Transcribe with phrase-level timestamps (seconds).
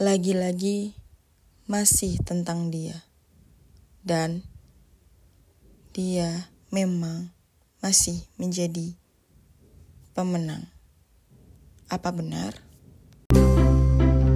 [0.00, 0.96] lagi-lagi
[1.68, 3.04] masih tentang dia.
[4.00, 4.40] Dan
[5.92, 7.28] dia memang
[7.84, 8.96] masih menjadi
[10.16, 10.72] pemenang.
[11.92, 12.56] Apa benar?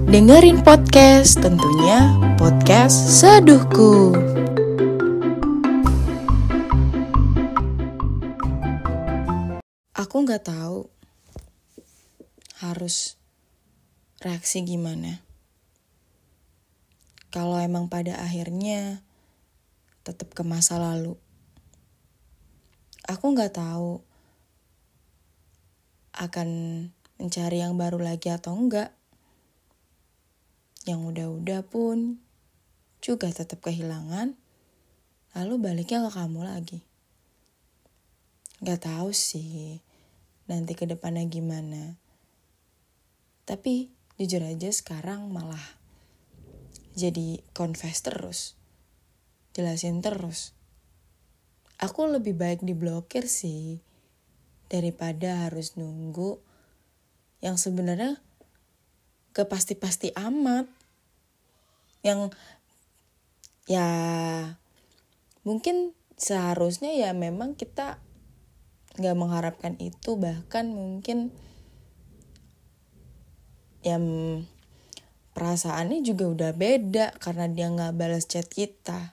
[0.05, 4.13] Dengerin podcast tentunya podcast seduhku.
[9.97, 10.85] Aku nggak tahu
[12.61, 13.17] harus
[14.21, 15.25] reaksi gimana.
[17.35, 19.03] Kalau emang pada akhirnya
[20.07, 21.19] tetap ke masa lalu.
[23.11, 23.99] Aku nggak tahu
[26.15, 26.49] akan
[27.19, 28.95] mencari yang baru lagi atau enggak.
[30.87, 32.23] Yang udah-udah pun
[33.03, 34.39] juga tetap kehilangan,
[35.35, 36.79] lalu baliknya ke kamu lagi.
[38.63, 39.83] Gak tahu sih
[40.47, 41.99] nanti ke depannya gimana.
[43.43, 45.83] Tapi jujur aja sekarang malah
[46.95, 48.55] jadi confess terus.
[49.51, 50.55] Jelasin terus.
[51.79, 53.83] Aku lebih baik diblokir sih
[54.71, 56.39] daripada harus nunggu
[57.43, 58.17] yang sebenarnya
[59.35, 60.71] gak pasti-pasti amat.
[61.99, 62.31] Yang
[63.67, 63.89] ya
[65.43, 67.99] mungkin seharusnya ya memang kita
[68.95, 71.35] gak mengharapkan itu bahkan mungkin
[73.83, 73.99] ya
[75.35, 79.11] perasaannya juga udah beda karena dia nggak balas chat kita.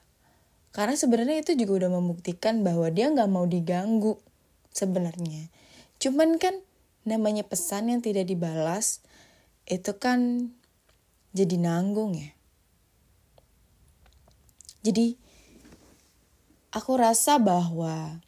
[0.70, 4.16] Karena sebenarnya itu juga udah membuktikan bahwa dia nggak mau diganggu
[4.70, 5.50] sebenarnya.
[5.98, 6.56] Cuman kan
[7.02, 9.02] namanya pesan yang tidak dibalas
[9.66, 10.54] itu kan
[11.34, 12.30] jadi nanggung ya.
[14.86, 15.18] Jadi
[16.70, 18.22] aku rasa bahwa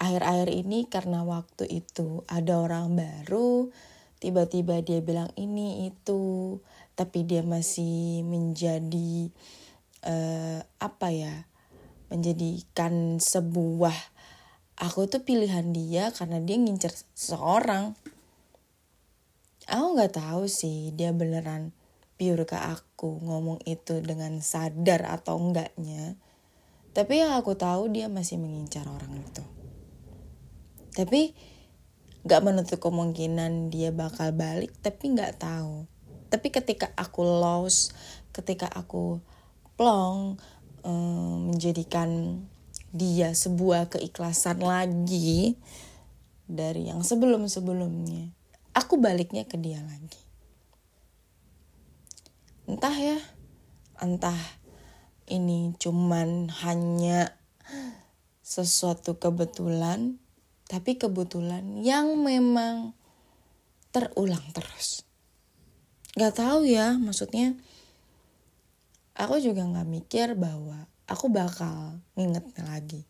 [0.00, 3.68] akhir-akhir ini karena waktu itu ada orang baru
[4.20, 6.56] tiba-tiba dia bilang ini itu
[7.00, 9.32] tapi dia masih menjadi
[10.04, 11.48] uh, apa ya
[12.12, 13.96] menjadikan sebuah
[14.76, 17.96] aku tuh pilihan dia karena dia ngincer seorang
[19.64, 21.72] aku nggak tahu sih dia beneran
[22.20, 26.20] pure ke aku ngomong itu dengan sadar atau enggaknya.
[26.92, 29.40] Tapi yang aku tahu dia masih mengincar orang itu.
[30.92, 31.32] Tapi
[32.28, 35.88] gak menutup kemungkinan dia bakal balik tapi gak tahu
[36.30, 37.92] tapi ketika aku lost
[38.30, 39.18] ketika aku
[39.74, 40.38] plong
[40.86, 42.40] um, menjadikan
[42.94, 45.58] dia sebuah keikhlasan lagi
[46.46, 48.30] dari yang sebelum sebelumnya
[48.74, 50.22] aku baliknya ke dia lagi
[52.70, 53.18] entah ya
[53.98, 54.38] entah
[55.30, 57.34] ini cuman hanya
[58.46, 60.18] sesuatu kebetulan
[60.70, 62.94] tapi kebetulan yang memang
[63.90, 65.02] terulang terus.
[66.18, 67.54] Gak tahu ya, maksudnya
[69.14, 73.06] aku juga gak mikir bahwa aku bakal ngingetnya lagi.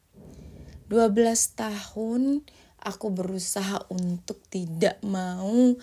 [0.93, 1.17] 12
[1.57, 2.43] tahun
[2.81, 5.77] aku berusaha untuk tidak mau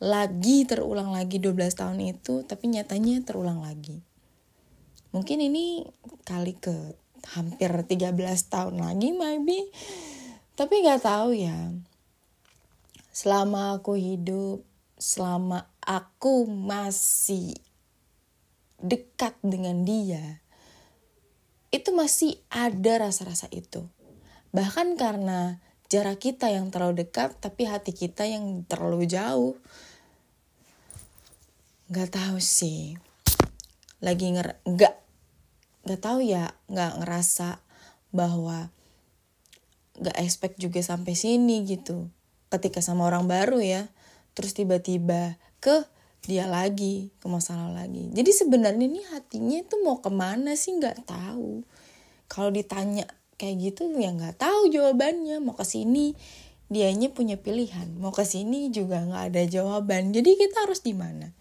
[0.00, 4.00] lagi terulang lagi 12 tahun itu, tapi nyatanya terulang lagi.
[5.12, 5.84] Mungkin ini
[6.24, 6.74] kali ke
[7.36, 8.12] hampir 13
[8.52, 9.72] tahun lagi maybe
[10.54, 11.74] tapi gak tahu ya.
[13.14, 14.62] Selama aku hidup,
[14.98, 17.56] selama aku masih
[18.80, 20.40] dekat dengan dia,
[21.70, 23.86] itu masih ada rasa-rasa itu.
[24.50, 25.60] Bahkan karena
[25.92, 29.54] jarak kita yang terlalu dekat, tapi hati kita yang terlalu jauh.
[31.92, 32.96] Gak tahu sih.
[34.00, 34.94] Lagi nger gak
[35.84, 37.60] gak tahu ya, gak ngerasa
[38.14, 38.72] bahwa
[39.98, 42.10] gak expect juga sampai sini gitu
[42.50, 43.90] ketika sama orang baru ya
[44.34, 45.88] terus tiba-tiba ke
[46.28, 48.12] dia lagi ke masalah lagi.
[48.12, 50.76] Jadi sebenarnya ini hatinya itu mau ke mana sih?
[50.76, 51.64] Nggak tahu.
[52.28, 53.08] Kalau ditanya
[53.40, 55.40] kayak gitu ya nggak tahu jawabannya.
[55.40, 56.16] Mau ke sini
[56.68, 57.92] dianya punya pilihan.
[58.00, 60.12] Mau ke sini juga nggak ada jawaban.
[60.12, 61.32] Jadi kita harus di mana?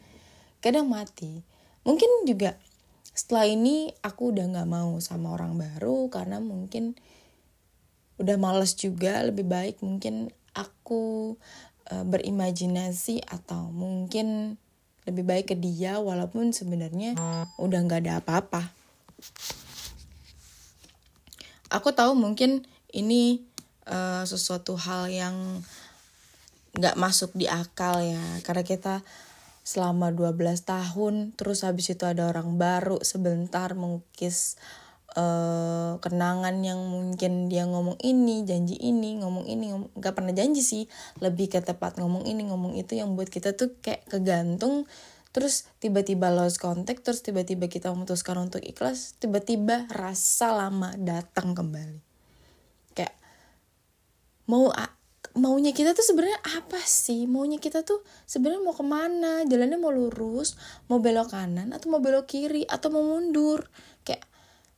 [0.59, 1.44] Kadang mati.
[1.84, 2.55] Mungkin juga
[3.16, 6.96] setelah ini aku udah nggak mau sama orang baru karena mungkin
[8.20, 9.23] udah males juga.
[9.23, 11.35] Lebih baik mungkin aku
[11.91, 14.59] uh, berimajinasi atau mungkin
[15.03, 17.20] lebih baik ke dia walaupun sebenarnya
[17.59, 18.72] udah nggak ada apa-apa.
[21.68, 22.64] Aku tahu mungkin
[22.96, 23.44] ini
[23.90, 25.35] uh, sesuatu hal yang
[26.74, 28.96] nggak masuk di akal ya karena kita
[29.64, 34.58] selama 12 tahun terus habis itu ada orang baru sebentar mengukis
[35.13, 40.61] uh, kenangan yang mungkin dia ngomong ini janji ini ngomong ini ngomong, gak pernah janji
[40.65, 40.83] sih.
[41.21, 44.89] Lebih ke tepat ngomong ini ngomong itu yang buat kita tuh kayak kegantung.
[45.33, 51.99] Terus tiba-tiba lost contact terus tiba-tiba kita memutuskan untuk ikhlas tiba-tiba rasa lama datang kembali.
[52.93, 53.17] Kayak
[54.45, 54.69] mau
[55.33, 57.25] maunya kita tuh sebenarnya apa sih?
[57.25, 59.41] Maunya kita tuh sebenarnya mau ke mana?
[59.49, 60.53] Jalannya mau lurus
[60.85, 63.65] mau belok kanan atau mau belok kiri atau mau mundur?
[64.05, 64.29] Kayak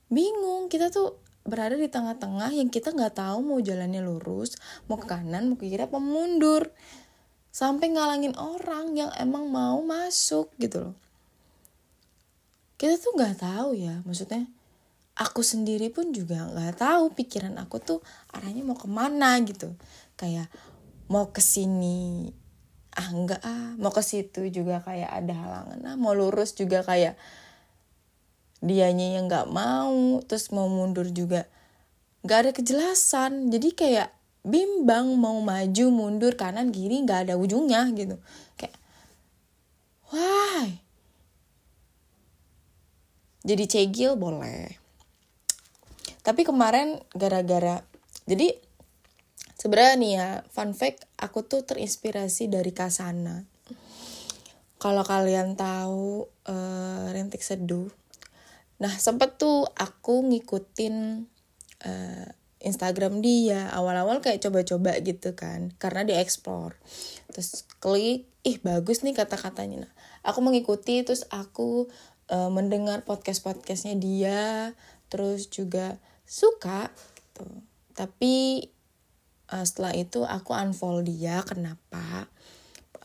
[0.10, 4.57] bingung kita tuh berada di tengah-tengah yang kita nggak tahu mau jalannya lurus
[4.90, 6.74] mau ke kanan mau ke kiri apa mundur.
[7.56, 10.96] Sampai ngalangin orang yang emang mau masuk gitu loh.
[12.75, 14.44] Kita tuh nggak tahu ya maksudnya
[15.16, 18.00] aku sendiri pun juga nggak tahu pikiran aku tuh
[18.36, 19.72] arahnya mau ke mana gitu.
[20.19, 20.52] Kayak
[21.07, 22.28] mau ke sini
[22.92, 23.72] ah enggak ah.
[23.80, 25.96] Mau ke situ juga kayak ada halangan ah.
[25.96, 27.16] Mau lurus juga kayak
[28.65, 31.45] dianya yang nggak mau terus mau mundur juga
[32.25, 33.53] nggak ada kejelasan.
[33.53, 34.09] Jadi kayak
[34.41, 38.17] bimbang mau maju mundur kanan kiri nggak ada ujungnya gitu.
[38.57, 38.73] Kayak
[40.09, 40.81] why?
[43.45, 44.73] Jadi cegil boleh.
[46.25, 47.85] Tapi kemarin gara-gara
[48.25, 48.57] jadi
[49.61, 53.45] sebenarnya nih ya fun fact aku tuh terinspirasi dari Kasana.
[54.81, 57.89] Kalau kalian tahu uh, Rintik Seduh
[58.75, 61.25] nah sempet tuh aku ngikutin
[61.86, 62.27] uh,
[62.66, 63.69] Instagram dia.
[63.69, 66.74] Awal-awal kayak coba-coba gitu kan karena dia explore
[67.30, 69.86] terus klik ih bagus nih kata-katanya.
[69.86, 69.92] Nah
[70.25, 71.88] aku mengikuti terus aku
[72.33, 74.74] uh, mendengar podcast podcastnya dia
[75.13, 76.89] terus juga suka
[77.21, 77.45] gitu.
[77.94, 78.66] Tapi
[79.54, 81.45] uh, setelah itu aku unfollow dia.
[81.45, 82.28] Kenapa?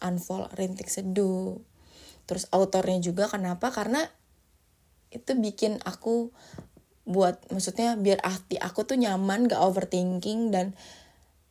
[0.00, 1.60] Unfollow rintik seduh.
[2.24, 3.68] Terus autornya juga kenapa?
[3.74, 4.06] Karena
[5.10, 6.30] itu bikin aku
[7.10, 10.78] buat maksudnya biar hati aku tuh nyaman gak overthinking dan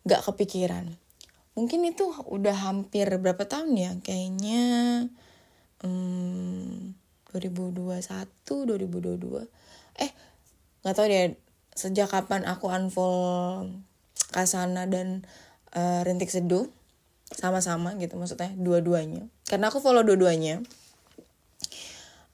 [0.07, 0.95] gak kepikiran.
[1.59, 3.91] Mungkin itu udah hampir berapa tahun ya?
[3.99, 4.63] Kayaknya
[5.83, 6.95] hmm,
[7.35, 7.99] 2021
[8.47, 9.45] 2022
[9.99, 10.11] eh
[10.79, 11.35] nggak tahu deh
[11.75, 13.67] sejak kapan aku unfollow
[14.29, 15.27] Kasana dan
[15.75, 16.69] uh, Rintik Seduh?
[17.29, 19.27] Sama-sama gitu maksudnya dua-duanya.
[19.45, 20.63] Karena aku follow dua-duanya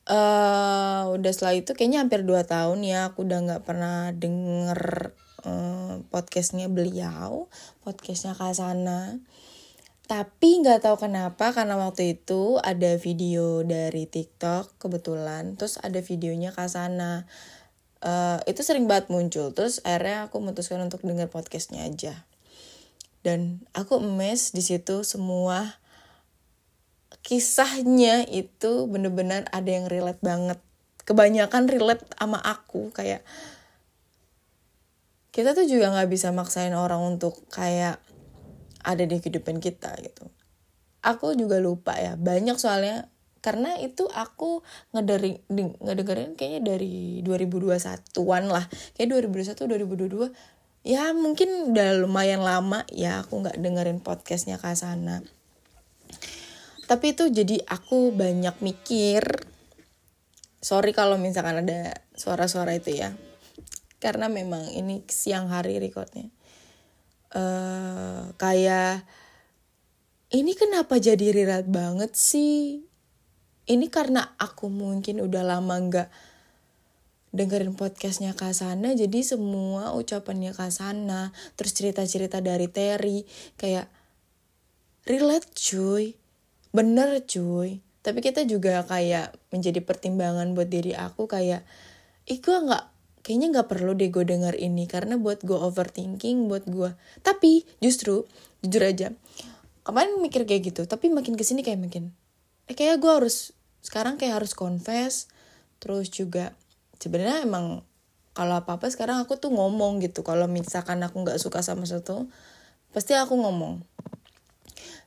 [0.10, 5.14] uh, udah setelah itu kayaknya hampir dua tahun ya aku udah nggak pernah denger
[5.46, 7.50] uh, podcastnya beliau
[7.86, 9.22] podcastnya Kasana
[10.06, 16.54] tapi nggak tahu kenapa karena waktu itu ada video dari TikTok kebetulan terus ada videonya
[16.54, 17.26] Kasana
[18.06, 22.26] uh, itu sering banget muncul terus akhirnya aku memutuskan untuk dengar podcastnya aja.
[23.26, 25.82] Dan aku emes di situ semua
[27.26, 30.62] kisahnya itu bener-bener ada yang relate banget.
[31.10, 33.26] Kebanyakan relate sama aku kayak
[35.34, 37.98] kita tuh juga nggak bisa maksain orang untuk kayak
[38.86, 40.30] ada di kehidupan kita gitu.
[41.02, 43.10] Aku juga lupa ya banyak soalnya
[43.42, 44.62] karena itu aku
[44.94, 45.42] ngedering
[45.82, 48.66] ngedengerin kayaknya dari 2021-an lah.
[48.94, 50.30] Kayak 2021 2022
[50.86, 55.26] ya mungkin udah lumayan lama ya aku nggak dengerin podcastnya Kasana
[56.86, 59.26] tapi itu jadi aku banyak mikir
[60.66, 63.14] sorry kalau misalkan ada suara-suara itu ya.
[64.02, 66.26] Karena memang ini siang hari recordnya.
[67.36, 69.06] Uh, kayak
[70.34, 72.82] ini kenapa jadi rirat banget sih?
[73.66, 76.10] Ini karena aku mungkin udah lama nggak
[77.36, 83.28] dengerin podcastnya Kasana jadi semua ucapannya Kasana terus cerita-cerita dari Terry
[83.60, 83.92] kayak
[85.04, 86.16] relate cuy
[86.76, 87.80] bener cuy.
[88.04, 91.66] Tapi kita juga kayak menjadi pertimbangan buat diri aku kayak
[92.28, 92.84] ih gue nggak
[93.26, 96.94] kayaknya nggak perlu deh gue denger ini karena buat gue overthinking buat gue
[97.26, 98.30] tapi justru
[98.62, 99.10] jujur aja
[99.82, 102.14] kemarin mikir kayak gitu tapi makin ke sini kayak makin
[102.70, 103.54] eh kayak gue harus
[103.86, 105.30] sekarang kayak harus confess.
[105.78, 106.58] Terus juga
[106.98, 107.86] sebenarnya emang
[108.34, 110.26] kalau apa apa sekarang aku tuh ngomong gitu.
[110.26, 112.26] Kalau misalkan aku nggak suka sama sesuatu
[112.90, 113.84] pasti aku ngomong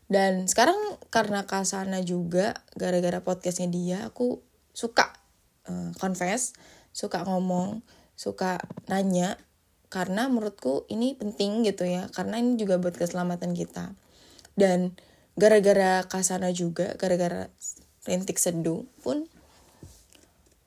[0.09, 0.77] dan sekarang
[1.13, 4.41] karena kasana juga gara-gara podcastnya dia aku
[4.73, 5.13] suka
[5.69, 6.57] uh, confess
[6.97, 7.85] suka ngomong
[8.17, 9.37] suka nanya
[9.89, 13.93] karena menurutku ini penting gitu ya karena ini juga buat keselamatan kita
[14.59, 14.97] dan
[15.39, 17.49] gara-gara kasana juga gara-gara
[18.09, 19.29] rintik seduh pun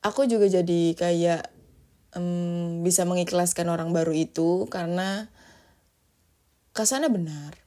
[0.02, 1.50] aku juga jadi kayak
[2.16, 5.30] um, bisa mengikhlaskan orang baru itu karena
[6.72, 7.61] Kasana benar.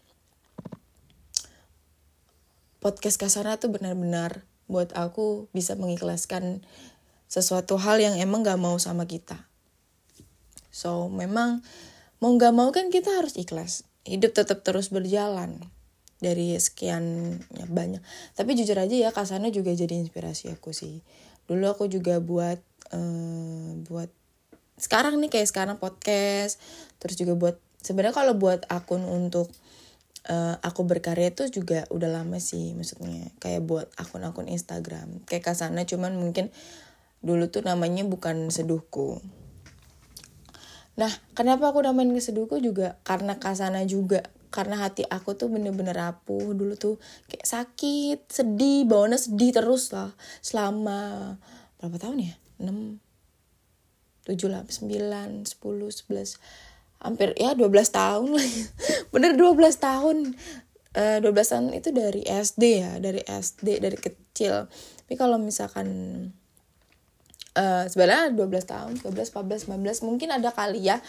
[2.86, 6.62] Podcast Kasana tuh benar-benar buat aku bisa mengikhlaskan
[7.26, 9.50] sesuatu hal yang emang gak mau sama kita.
[10.70, 11.66] So memang
[12.22, 13.90] mau gak mau kan kita harus ikhlas.
[14.06, 15.66] Hidup tetap terus berjalan.
[16.16, 18.00] dari sekian ya banyak
[18.40, 21.04] tapi jujur aja ya kasana juga jadi inspirasi aku sih
[21.44, 22.58] dulu aku juga buat
[22.96, 24.08] uh, buat
[24.80, 26.64] sekarang nih kayak sekarang podcast
[27.04, 29.52] terus juga buat sebenarnya kalau buat akun untuk
[30.30, 35.24] uh, aku berkarya itu juga udah lama sih maksudnya kayak buat akun-akun Instagram.
[35.30, 36.50] Kayak kasana cuman mungkin
[37.26, 39.22] dulu tuh namanya bukan seduhku.
[40.96, 42.98] Nah kenapa aku namain seduhku juga?
[43.06, 44.26] Karena kasana juga.
[44.54, 46.56] Karena hati aku tuh bener-bener rapuh.
[46.56, 46.96] Dulu tuh
[47.28, 50.16] kayak sakit sedih bawahnya sedih terus lah.
[50.40, 51.36] Selama
[51.82, 52.36] berapa tahun ya?
[52.64, 53.04] 6
[54.26, 56.40] 7 lah 9 10 11
[57.00, 58.50] hampir ya 12 tahun lah
[59.14, 60.18] bener 12 tahun
[60.96, 64.70] uh, 12 tahun itu dari SD ya dari SD dari kecil
[65.06, 65.88] tapi kalau misalkan
[67.56, 71.00] Uh, sebenarnya 12 tahun, 13, 14, 19 mungkin ada kali ya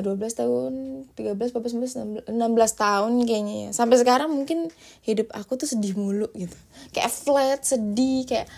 [0.00, 0.72] 12 tahun,
[1.12, 2.32] 13, 14, 15, 16
[2.80, 3.70] tahun kayaknya ya.
[3.76, 4.72] Sampai sekarang mungkin
[5.04, 6.56] hidup aku tuh sedih mulu gitu.
[6.96, 8.48] Kayak flat, sedih, kayak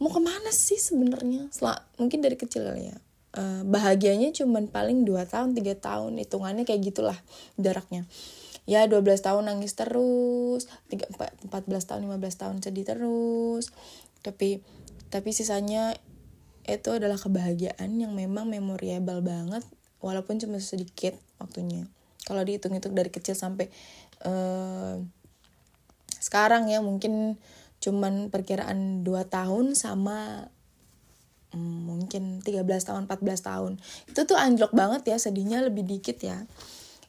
[0.00, 1.52] mau ke mana sih sebenarnya?
[2.00, 2.96] Mungkin dari kecil kali ya.
[3.32, 7.18] Uh, bahagianya cuman paling 2 tahun, 3 tahun, hitungannya kayak gitulah
[7.56, 8.04] jaraknya.
[8.68, 11.08] Ya 12 tahun nangis terus, 3,
[11.48, 11.50] 14
[11.88, 13.72] tahun, 15 tahun sedih terus.
[14.20, 14.60] Tapi
[15.12, 15.96] tapi sisanya
[16.64, 19.64] itu adalah kebahagiaan yang memang memorable banget
[19.98, 21.90] walaupun cuma sedikit waktunya
[22.22, 23.66] kalau dihitung-hitung dari kecil sampai
[24.22, 25.02] uh,
[26.22, 27.36] sekarang ya mungkin
[27.82, 30.46] cuman perkiraan 2 tahun sama
[31.60, 33.72] mungkin 13 tahun 14 tahun.
[34.08, 36.48] Itu tuh anjlok banget ya sedihnya lebih dikit ya.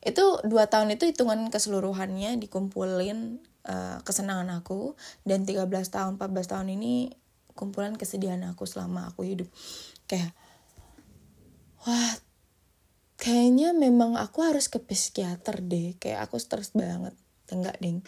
[0.04, 5.00] Itu dua tahun itu hitungan keseluruhannya dikumpulin uh, kesenangan aku.
[5.24, 7.16] Dan 13 tahun 14 tahun ini
[7.56, 9.48] kumpulan kesedihan aku selama aku hidup.
[10.12, 10.36] Kayak
[11.88, 12.20] wah
[13.16, 15.96] kayaknya memang aku harus ke psikiater deh.
[15.96, 17.16] Kayak aku stres banget.
[17.48, 18.04] Enggak ding.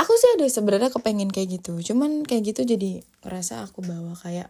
[0.00, 1.76] Aku sih ada sebenarnya kepengen kayak gitu.
[1.92, 4.48] Cuman kayak gitu jadi ngerasa aku bawa kayak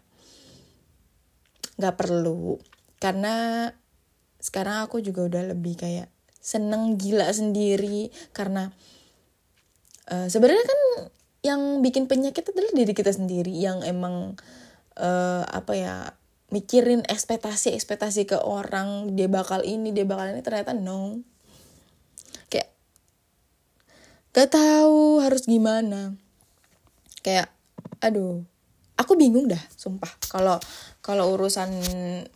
[1.83, 2.63] nggak perlu.
[3.03, 3.67] Karena
[4.39, 6.07] sekarang aku juga udah lebih kayak
[6.39, 8.15] seneng gila sendiri.
[8.31, 8.71] Karena
[10.07, 10.81] uh, sebenarnya kan
[11.43, 14.39] yang bikin penyakit adalah diri kita sendiri yang emang
[14.95, 15.97] uh, apa ya
[16.55, 20.47] mikirin ekspektasi ekspektasi ke orang dia bakal ini dia bakal ini.
[20.47, 21.27] Ternyata no.
[22.47, 22.71] Kayak
[24.31, 26.15] gak tahu harus gimana.
[27.27, 27.51] Kayak
[27.99, 28.47] aduh
[29.03, 30.09] aku bingung dah sumpah.
[30.31, 30.63] Kalau
[31.03, 31.69] kalau urusan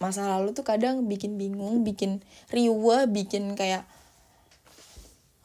[0.03, 2.19] masa lalu tuh kadang bikin bingung bikin
[2.51, 3.87] riwa bikin kayak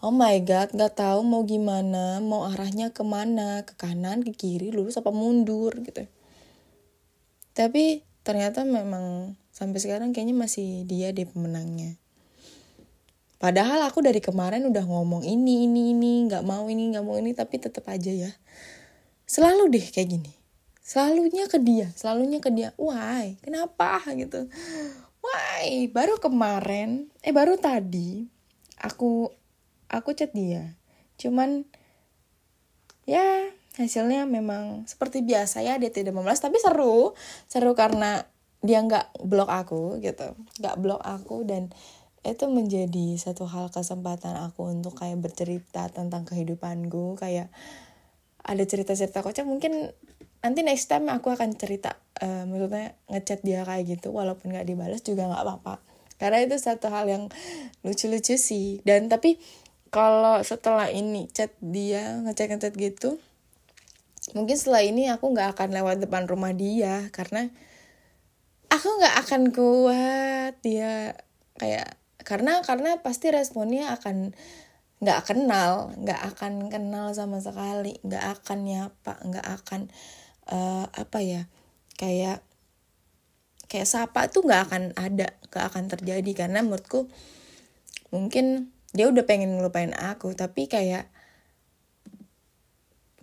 [0.01, 4.73] oh my god nggak tahu mau gimana mau arahnya ke mana ke kanan ke kiri
[4.73, 6.09] lurus apa mundur gitu.
[7.53, 12.01] Tapi ternyata memang sampai sekarang kayaknya masih dia deh pemenangnya.
[13.37, 17.37] Padahal aku dari kemarin udah ngomong ini ini ini nggak mau ini nggak mau ini
[17.37, 18.31] tapi tetap aja ya.
[19.29, 20.40] Selalu deh kayak gini
[20.91, 22.75] selalunya ke dia selalunya ke dia.
[22.75, 23.39] Why?
[23.39, 24.03] Kenapa?
[24.11, 24.51] Gitu.
[25.23, 25.87] Why?
[25.87, 28.27] Baru kemarin eh baru tadi
[28.75, 29.31] aku
[29.87, 30.75] aku chat dia.
[31.15, 31.63] Cuman
[33.07, 33.23] ya
[33.79, 36.43] hasilnya memang seperti biasa ya dia tidak membalas.
[36.43, 37.15] Tapi seru
[37.47, 38.27] seru karena
[38.59, 40.35] dia nggak blok aku gitu.
[40.59, 41.71] Nggak blok aku dan
[42.21, 47.15] itu menjadi satu hal kesempatan aku untuk kayak bercerita tentang kehidupanku.
[47.15, 47.47] Kayak
[48.43, 49.47] ada cerita-cerita kocak.
[49.47, 49.93] Mungkin
[50.41, 55.01] nanti next time aku akan cerita uh, maksudnya ngechat dia kayak gitu walaupun nggak dibalas
[55.05, 55.75] juga nggak apa-apa.
[56.17, 57.23] Karena itu satu hal yang
[57.81, 58.81] lucu-lucu sih.
[58.85, 59.41] Dan tapi
[59.93, 63.21] kalau setelah ini chat dia ngechat ngechat gitu
[64.37, 67.09] mungkin setelah ini aku nggak akan lewat depan rumah dia.
[67.13, 67.49] Karena
[68.69, 70.53] aku nggak akan kuat.
[70.61, 71.17] Dia
[71.57, 74.37] kayak karena karena pasti responnya akan
[75.01, 77.97] nggak kenal nggak akan kenal sama sekali.
[78.05, 79.81] Nggak akan nyapa nggak akan
[80.51, 81.47] uh, apa ya
[81.95, 82.43] kayak
[83.71, 86.31] kayak sapa tuh nggak akan ada nggak akan terjadi.
[86.35, 87.07] Karena menurutku
[88.11, 91.07] mungkin dia udah pengen ngelupain aku tapi kayak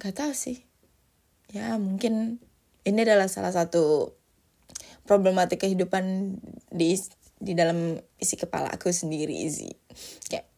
[0.01, 0.65] gak tau sih.
[1.53, 2.41] Ya mungkin
[2.89, 4.17] ini adalah salah satu
[5.05, 6.37] problematik kehidupan
[6.73, 6.97] di
[7.39, 9.73] di dalam isi kepala aku sendiri sih.
[10.33, 10.49] Kayak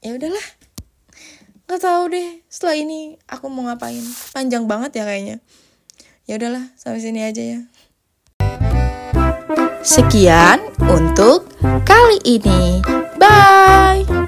[0.00, 0.48] ya udahlah.
[1.64, 4.04] Nggak tahu deh setelah ini aku mau ngapain?
[4.32, 5.44] Panjang banget ya kayaknya
[6.24, 7.60] ya udahlah sampai sini aja ya.
[9.84, 11.44] Sekian untuk
[11.84, 12.80] kali ini.
[13.20, 14.23] Bye